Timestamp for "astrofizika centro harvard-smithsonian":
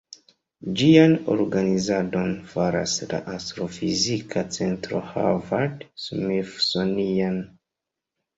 3.35-7.39